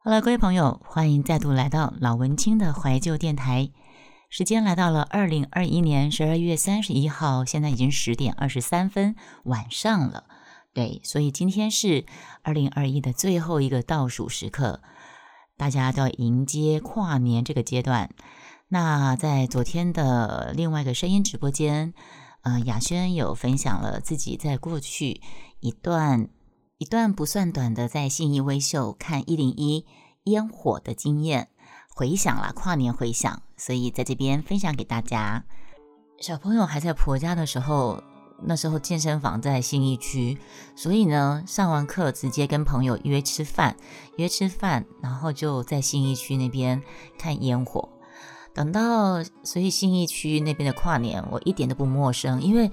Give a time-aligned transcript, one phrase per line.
[0.00, 3.68] 好了，各位朋友，欢迎再度来到老文青的怀旧电台。
[4.30, 10.24] 时间来到了二零二一年十二月三十一号，现在已经十点二十三分，晚上了。
[10.72, 12.06] 对，所以今天是
[12.42, 14.80] 二零二一的最后一个倒数时刻，
[15.56, 18.08] 大家都要迎接跨年这个阶段。
[18.68, 21.92] 那在昨天的另外一个声音直播间，
[22.42, 25.20] 呃，雅轩有分享了自己在过去
[25.58, 26.28] 一段。
[26.78, 29.84] 一段不算短的在信义微秀看一零一
[30.26, 31.48] 烟火的经验，
[31.92, 35.44] 回想了跨年回想，所以在这边分享给大家。
[36.20, 38.00] 小朋友还在婆家的时候，
[38.44, 40.38] 那时候健身房在信义区，
[40.76, 43.76] 所以呢，上完课直接跟朋友约吃饭，
[44.16, 46.80] 约吃饭，然后就在信义区那边
[47.18, 47.88] 看烟火。
[48.54, 52.70] 等到所以信义区那边的跨年，我一点都不陌生，因为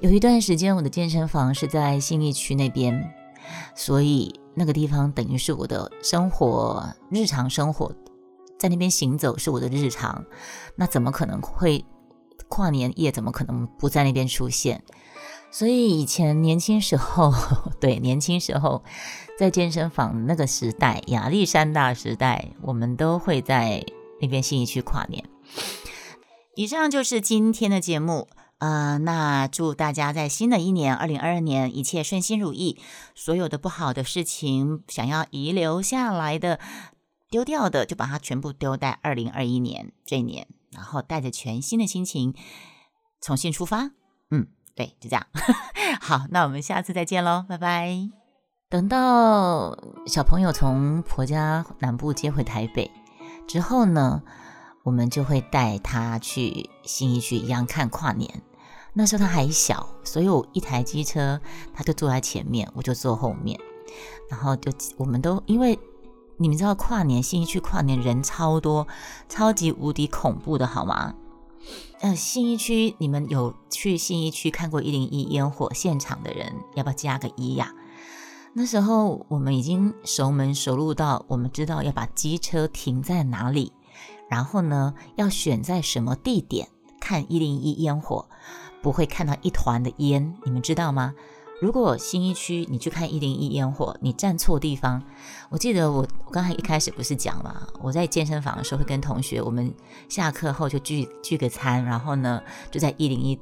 [0.00, 3.14] 有一段时间我的健身房是在信义区那边。
[3.74, 7.92] 所以那个地方等于是我的生活，日常生活
[8.58, 10.24] 在那边行走是我的日常，
[10.76, 11.84] 那怎么可能会
[12.48, 13.10] 跨年夜？
[13.10, 14.82] 怎么可能不在那边出现？
[15.50, 17.32] 所以以前年轻时候，
[17.80, 18.82] 对年轻时候
[19.38, 23.84] 在健身房那个时代，亚历山大时代，我们都会在
[24.20, 25.24] 那边新义区跨年。
[26.56, 28.28] 以上就是今天的节目。
[28.58, 32.78] 呃，那祝大家在新的一年二零二二年一切顺心如意，
[33.14, 36.58] 所有的不好的事情想要遗留下来的、
[37.28, 42.34] 丢掉的，就把它全部丢在二零二一年这一年，然后带着全新的心情
[43.20, 43.90] 重新出发。
[44.30, 45.26] 嗯，对，就这样。
[46.00, 48.08] 好，那我们下次再见喽，拜拜。
[48.70, 52.90] 等到小朋友从婆家南部接回台北
[53.46, 54.22] 之后呢，
[54.84, 58.42] 我们就会带他去新一区一样看跨年。
[58.92, 61.40] 那时候他还小，所以我一台机车，
[61.72, 63.58] 他就坐在前面，我就坐后面，
[64.30, 65.76] 然后就我们都因为
[66.36, 68.86] 你们知道跨年信义区跨年人超多，
[69.28, 71.14] 超级无敌恐怖的好吗？
[72.02, 77.74] 呃，信义区你们有去信义区看过一零一烟火现场的人，要不要加个一呀？
[78.52, 83.72] 那时候我们已经熟门熟路到，我们知道要把机车停在哪里，
[84.34, 86.66] 然后呢要选在什么地点
[87.00, 88.26] 看一零一烟火。
[88.82, 91.14] 不会看到一团的烟，你们知道吗？
[91.62, 95.02] 如果新一区你去看一零一烟火，你站错地方。
[95.48, 99.72] 我记得我我刚才一开始不是讲嘛，我在健身房的时候会跟同学，我们
[100.10, 103.40] 下课后就聚聚个餐，然后呢就在一零一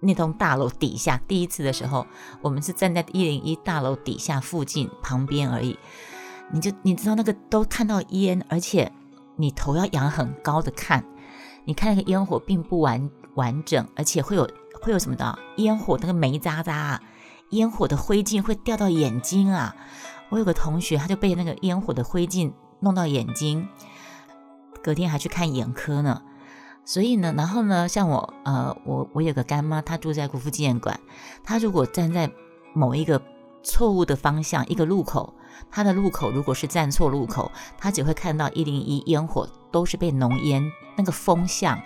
[0.00, 1.16] 那栋大楼底下。
[1.28, 2.04] 第一次的时候，
[2.42, 5.78] 我们是站在一零一大楼底下附近旁边而已。
[6.50, 8.90] 你就你知道那个都看到烟，而且
[9.36, 11.04] 你头要仰很高的看，
[11.64, 13.10] 你看那个烟火并不完。
[13.36, 14.48] 完整，而且会有
[14.80, 16.98] 会有什么的烟火，那个煤渣渣，
[17.50, 19.76] 烟火的灰烬会掉到眼睛啊。
[20.30, 23.68] 我有个同学，他就被那个烟火的灰烬弄到眼睛，
[24.82, 26.22] 隔天还去看眼科呢。
[26.86, 30.98] 所以呢，然后呢，像我，呃，我我有个干妈，她住在国父纪念馆，
[31.44, 32.32] 她如果站在
[32.72, 33.20] 某一个
[33.66, 35.34] 错误的方向，一个路口，
[35.70, 40.62] 它的路口如果是站错路口，他只会看到一零一烟火都是被浓烟
[40.96, 41.78] 那个风向。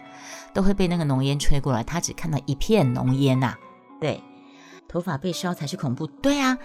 [0.52, 3.54] 都会被那个浓烟吹过来，他只看到一片浓烟呐。
[4.00, 4.20] 对，
[4.88, 6.08] 头发被烧才是恐怖。
[6.08, 6.58] 对啊，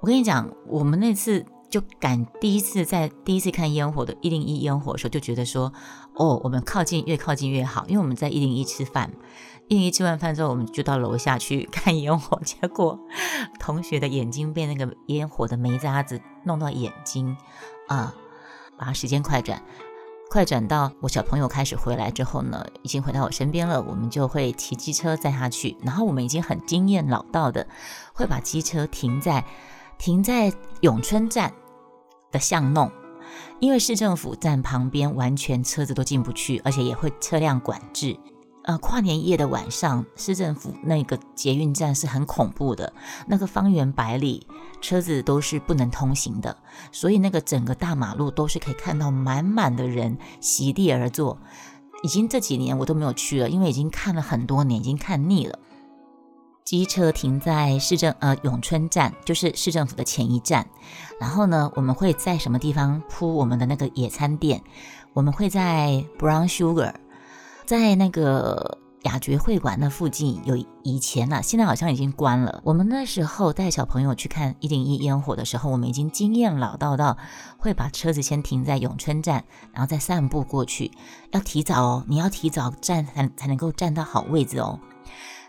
[0.00, 5.72] 我跟你讲，我们那次就敢第一次在第一次看烟火的一零一烟火的时候，就觉得说，
[6.14, 9.10] 哦，我们靠近越靠近越好，因为我们在一零一吃饭，
[9.78, 12.98] 一吃完饭之后，我们就到楼下去 看烟火，结果
[13.58, 17.36] 同学的眼睛被那个烟火的煤渣子弄到眼睛
[17.88, 18.14] 啊，
[18.76, 19.62] 把时间快转。
[20.28, 25.76] 快转到我小朋友开始回来之后呢，已经回到我身边了，我们就会骑机车载他去。
[25.82, 27.66] 然后我们已经很经验老道的，
[28.12, 29.44] 会把机车停在
[29.98, 30.52] 停在
[30.82, 31.52] 永春站
[32.30, 32.92] 的巷弄，
[33.58, 38.16] 因为市政府站旁边完全车子都进不去，而且也会车辆管制。
[38.64, 42.92] 呃，跨年夜的晚上，市政府那个捷运站是很恐怖的，
[43.26, 44.46] 那个方圆百里
[44.82, 46.56] 车子都是不能通行的，
[46.92, 51.38] 所以那个整个大马路都是可以看到满满的人席地而坐。
[52.02, 55.58] 已经这几年我都没有去了，因为已经看了很多年，已经看腻了。
[56.62, 60.66] 机车停在市政呃永春站，就是市政府的前一站。
[61.18, 64.62] 然后呢，我们会在什么地方铺我们的那个野餐垫？
[65.14, 66.94] 我们会在 Brown Sugar。
[67.70, 72.60] 在那个雅爵会馆那附近有以前呢，现在好像已经关了。
[72.64, 77.16] 我们那时候带小朋友去看一零一烟火的时候，我们已经经验老道到
[77.58, 80.90] 会把车子先停在永春站，然后再散步过去。
[81.30, 84.80] 要提早哦，你要提早站才才能够站到好位置哦。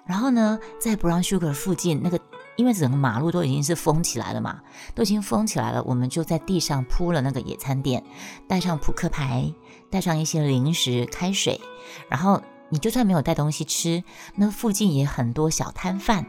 [0.06, 2.20] 然后呢，在 Brown Sugar 附近那个。
[2.62, 4.62] 因为整个马路都已经是封起来了嘛，
[4.94, 8.04] 都已经封起来了，我们就在地上铺了那个野餐垫，
[8.48, 9.52] 带上扑克牌，
[9.90, 11.60] 带上一些零食、开水，
[12.08, 14.04] 然后你就算没有带东西吃，
[14.36, 16.28] 那附近也很多小摊贩，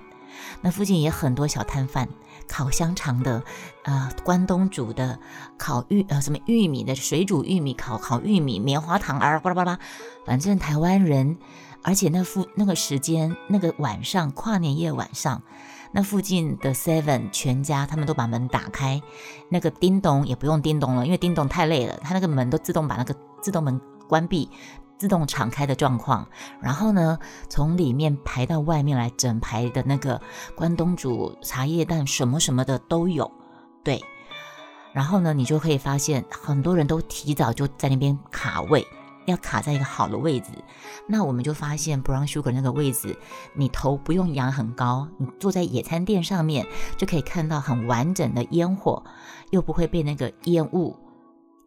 [0.63, 2.09] 那附近也很多小摊贩。
[2.49, 3.43] 烤香肠的，
[3.85, 5.19] 呃，关东煮的，
[5.57, 9.79] 烤玉呃什么玉米的，水煮玉米，烤烤玉米，棉花糖啊，巴拉巴拉，
[10.27, 11.39] 反正台湾人，
[11.83, 15.43] 而且那附那个时间，那个晚上跨年夜晚上，
[15.93, 19.01] 那附近的 Seven 全家他们都把门打开，
[19.49, 24.51] 那个叮咚也不用叮咚了，因为叮咚太累了，他那个门都自动把那个自动门关闭。
[24.99, 26.29] 自动敞开的状况，
[26.61, 27.19] 然后呢，
[27.49, 30.21] 从里面排到外面来，整排的那个
[30.55, 33.29] 关东煮、茶叶蛋什么什么的都有，
[33.83, 34.01] 对。
[34.93, 38.87] 然后呢，你就可以发现很多人都提早就在那边卡位，
[39.27, 40.51] 要卡在一个好的位置。
[41.07, 43.19] 那我们就发现 Brown Sugar 那个位置，
[43.55, 46.67] 你头不用仰很高，你坐在野餐垫上面
[46.97, 49.03] 就可以看到很完整的烟火，
[49.51, 50.97] 又不会被那个烟雾。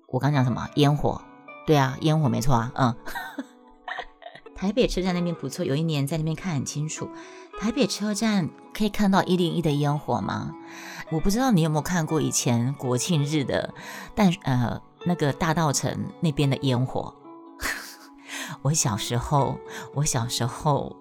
[0.07, 0.67] 我刚讲什么？
[0.75, 1.21] 烟火。
[1.65, 2.95] 对啊，烟火没错啊，嗯，
[4.55, 7.09] 台北车站那边不错，有一年在那边看很清楚。
[7.59, 10.53] 台北车站可以看到一零一的烟火吗？
[11.09, 13.73] 我不知道你有没有看过以前国庆日的，
[14.13, 17.13] 但呃那个大道城那边的烟火。
[18.65, 19.59] 我小时候，
[19.93, 20.95] 我小时候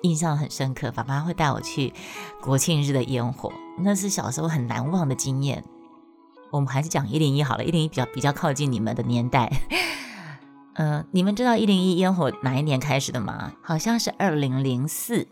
[0.00, 1.92] 印象很深刻，爸爸会带我去
[2.40, 5.62] 国庆日的烟火，那是小时候很难忘的经验。
[6.50, 9.52] 我们还是讲一零一好了，一零一比较比较靠近你们的年代。
[10.72, 13.52] 呃，你们知道一零一烟火哪一年开始的吗？
[13.60, 15.28] 好像是二零零四，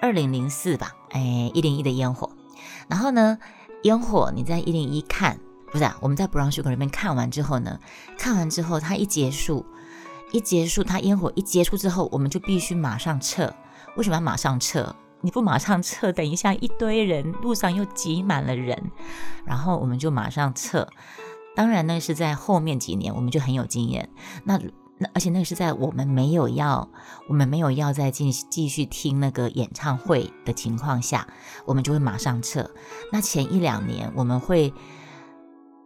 [0.00, 0.96] 二零零四吧。
[1.10, 2.30] 哎，一零一的烟火。
[2.88, 3.38] 然后呢，
[3.82, 5.38] 烟火你在一零一看，
[5.70, 5.98] 不是啊？
[6.00, 7.78] 我们在 Brown Sugar 那边看完之后呢，
[8.16, 9.66] 看完之后它一结束，
[10.32, 13.52] 一结束它烟火一结束之后，我们就必须马上撤。
[13.96, 14.94] 为什么要马上撤？
[15.20, 18.90] 你不马上撤，等一下一堆人路上又挤满了人，
[19.44, 20.88] 然后我们就马上撤。
[21.54, 24.08] 当然呢，是在后面几年我们就很有经验。
[24.44, 24.58] 那
[24.98, 26.88] 那而且那个是在我们没有要
[27.28, 31.26] 我们没有要再继继续听那个演唱会的情况下，
[31.66, 32.70] 我们就会马上撤。
[33.12, 34.72] 那前一两年我们会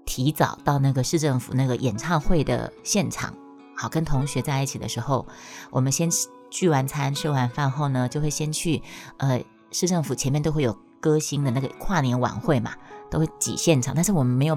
[0.04, 3.34] 提早到那个市政府那个演唱会的现场，
[3.76, 5.26] 好跟同学在一起的时候，
[5.70, 6.10] 我们先。
[6.48, 8.80] 聚完餐、吃完饭后呢，就会先去
[9.16, 9.42] 呃
[9.72, 12.72] 市政府前面都会有歌星的那个跨年晚会嘛，
[13.10, 14.56] 都会挤现场，但是我们没有，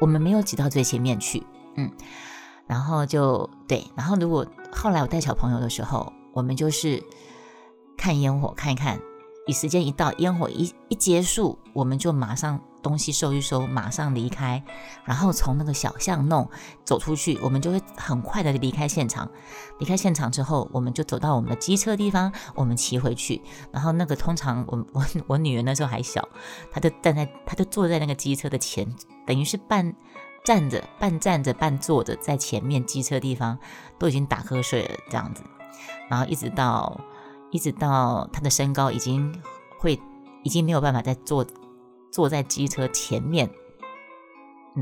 [0.00, 1.44] 我们没有挤到最前面去，
[1.74, 1.90] 嗯，
[2.68, 7.02] 然后就对，然后如果后来我带小朋友的时候，我们就是
[7.98, 9.00] 看烟火看一看，
[9.48, 12.60] 以时间一到，烟火一一结束，我们就马上。
[12.84, 14.62] 东西收一收，马上离开，
[15.04, 16.48] 然后从那个小巷弄
[16.84, 19.28] 走出去，我们就会很快的离开现场。
[19.80, 23.42] 离开现场之后，我们就走到我们的机车地方，我们骑回去。
[23.72, 26.28] 然后那个通常我我我女儿那时候还小，
[26.70, 28.94] 她就站在，她就坐在那个机车的前，
[29.26, 29.94] 等于是半
[30.44, 33.58] 站着、半站着、半坐着，在前面机车地方
[33.98, 35.42] 都已经打瞌睡了这样子。
[36.10, 37.00] 然后一直到
[37.50, 39.42] 一直到她的身高已经
[39.78, 39.98] 会
[40.42, 41.46] 已经没有办法再坐。
[42.14, 43.50] 坐在机车前面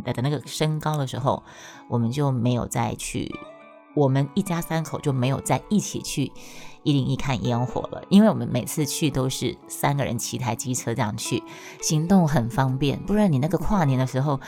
[0.05, 1.43] 的的那个身高的时候，
[1.89, 3.35] 我们就没有再去，
[3.95, 6.31] 我们一家三口就没有再一起去
[6.83, 11.43] 一零一看烟火了，因为我们每次去都是三个人骑台机车这样去，
[11.81, 13.03] 行动很方便。
[13.03, 14.39] 不然你那个跨年的时候，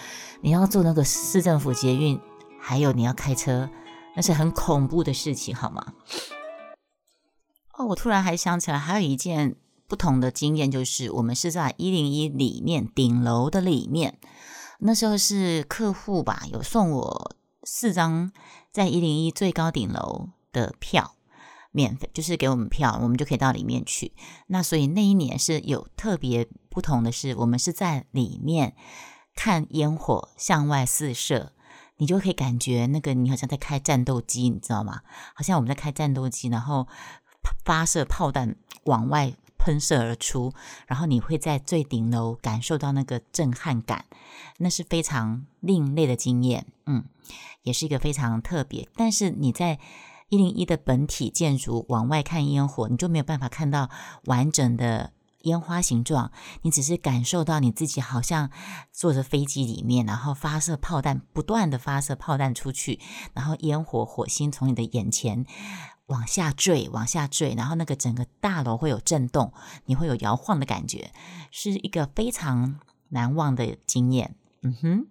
[0.42, 2.20] 你要坐那个市政府捷运，
[2.60, 3.70] 还有你要开车，
[4.14, 5.94] 那是很恐怖的事情，好吗？
[7.78, 9.56] 哦，我突然还想起来，还有一件。
[9.86, 14.18] 不同的经验就是，我们是在一零一里面顶楼的里面，
[14.80, 18.32] 那时候是客户吧，有送我四张
[18.72, 21.16] 在一零一最高顶楼的票，
[21.70, 24.12] 免费就是给我们票，我们就可以到里面去。
[24.46, 28.74] 那所以那一年是有特别不同的是，我们是在里面
[29.36, 31.52] 看烟火向外四射，
[31.98, 35.02] 你就可以感觉那个你好像在开战斗机，你知道吗？
[35.34, 36.88] 好像我们在开战斗机，然后
[37.64, 39.34] 发射炮弹往外。
[39.64, 40.52] 喷射而出，
[40.86, 44.04] 然后你会在最顶楼感受到那个震撼感，
[44.58, 47.06] 那是非常另类的经验，嗯，
[47.62, 48.86] 也是一个非常特别。
[48.94, 49.78] 但是你在
[50.28, 53.88] 一零一的本体建筑往外看烟火，你就没有办法看到
[54.24, 55.12] 完整的
[55.44, 56.30] 烟花形状，
[56.60, 58.50] 你只是感受到你自己好像
[58.92, 63.00] 坐着飞机里面，然后发射炮弹，不断的发射炮弹出去，
[63.32, 65.46] 然后烟火火星从你的眼前。
[66.06, 69.52] 往下坠，往下坠，然后那个整个大楼会有震动，
[69.86, 71.12] 你会有摇晃的感觉，
[71.50, 74.36] 是一个非常难忘的经验。
[74.62, 75.06] 嗯哼，